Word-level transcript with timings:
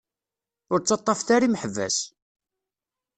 Ur 0.71 0.79
tteṭṭfet 0.81 1.27
ara 1.35 1.47
imeḥbas! 1.47 1.97